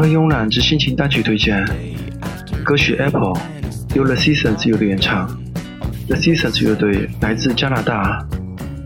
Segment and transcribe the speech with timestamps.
[0.00, 1.62] 和慵懒之心情单曲推荐，
[2.64, 3.34] 歌曲《Apple》
[3.94, 5.28] 由 The Seasons 乐队演唱。
[6.06, 8.26] The Seasons 乐队来自加拿大，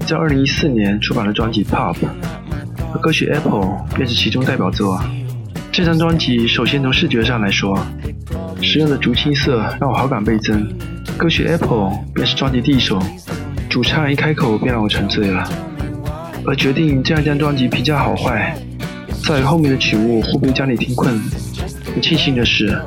[0.01, 1.95] 在2014年出版了专辑《Pop》，
[2.99, 3.61] 歌曲《Apple》
[3.95, 5.01] 便是其中代表作。
[5.71, 7.79] 这张专辑首先从视觉上来说，
[8.61, 10.69] 使用的竹青色让我好感倍增。
[11.17, 13.01] 歌曲《Apple》便是专辑第一首，
[13.71, 15.49] 主唱一开口便让我沉醉了。
[16.45, 18.59] 而决定这样一张专辑评价好坏。
[19.27, 21.19] 在后面的曲目会不会将你听困？
[21.95, 22.79] 很庆幸的是，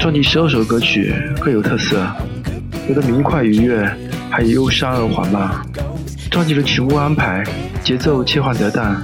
[0.00, 2.04] 专辑十二首歌曲各有特色，
[2.88, 3.88] 有的明快愉悦，
[4.28, 5.48] 还有忧伤而缓慢。
[6.28, 7.44] 专辑的曲目安排
[7.84, 9.00] 节奏切换得当，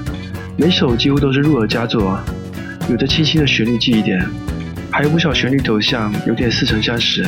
[0.56, 2.19] 每首几乎都是入耳佳作。
[2.91, 4.20] 有着清晰的旋律记忆点，
[4.91, 7.25] 还有不少旋律走向有点似曾相识。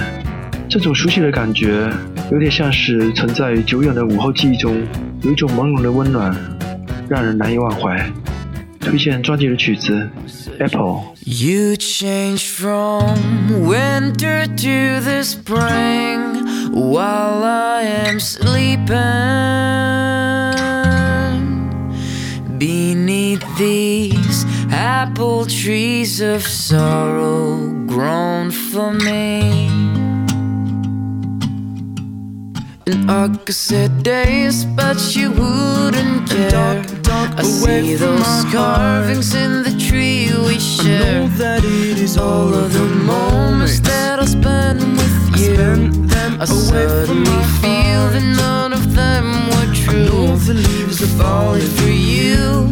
[0.69, 1.89] 这种熟悉的感觉，
[2.33, 4.77] 有点像是存在于久远的午后记忆中，
[5.23, 6.37] 有一种朦胧的温暖，
[7.09, 8.05] 让人难以忘怀。
[8.88, 10.10] 推荐专辑的曲子《
[10.64, 13.18] Apple》。You change from
[13.66, 18.94] winter to the spring while I am sleeping
[22.58, 29.77] beneath these apple trees of sorrow grown for me.
[32.91, 36.83] I could say days, but you wouldn't care.
[37.37, 41.01] I see those carvings in the tree we share.
[41.01, 46.09] I know that it is All of the moments that I spent with you.
[46.41, 50.37] I suddenly feel that none of them were true.
[50.47, 52.71] The leaves are falling for you,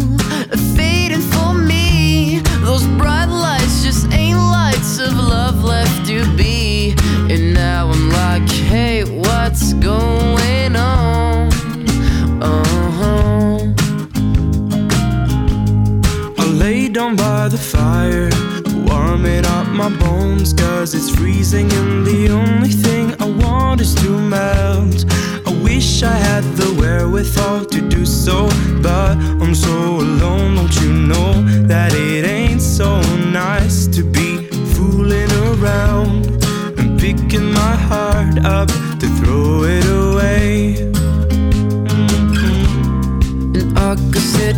[0.50, 2.40] A fading for me.
[2.64, 6.45] Those bright lights just ain't lights of love left to be.
[16.96, 18.30] Down by the fire,
[18.88, 24.18] warming up my bones, cause it's freezing, and the only thing I want is to
[24.18, 25.04] melt.
[25.46, 28.48] I wish I had the wherewithal to do so,
[28.80, 31.34] but I'm so alone, don't you know
[31.66, 32.98] that it ain't so
[33.30, 36.24] nice to be fooling around
[36.78, 38.68] and picking my heart up
[39.00, 40.76] to throw it away?
[41.92, 43.54] Mhm.
[43.54, 44.56] And I could sit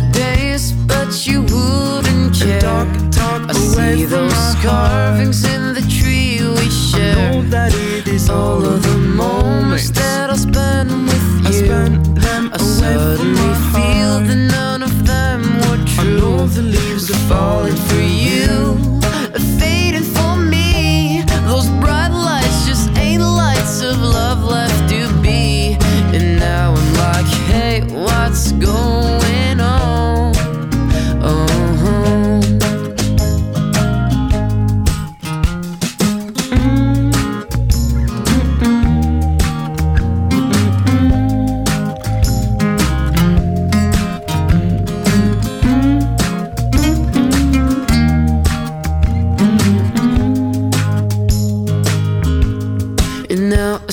[3.95, 7.15] see those carvings in the tree we I share.
[7.15, 11.65] know that it is All of the moments that I spent with I you.
[11.65, 17.19] spent them I suddenly feel that none of them were I know the leaves are
[17.29, 18.75] Falling for you,
[19.59, 21.23] fading for me.
[21.45, 24.88] Those bright lights just ain't lights of love left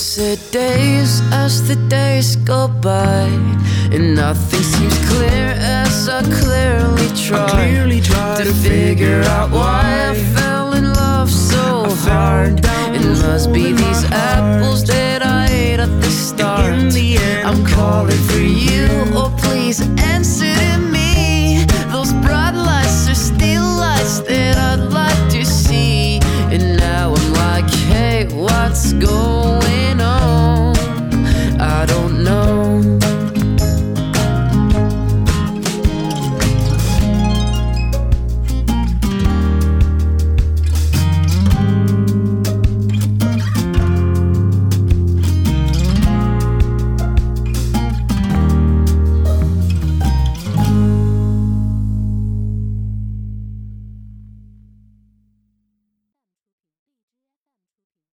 [0.06, 3.26] I said days as the days go by,
[3.90, 10.14] and nothing seems clear as I clearly try, clearly try to figure out why I
[10.14, 12.60] fell in love so I hard.
[12.94, 16.72] It must be these apples that I ate at the start.
[16.72, 20.95] In the end, I'm calling for you, oh please answer to